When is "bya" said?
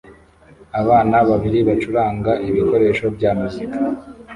3.15-3.31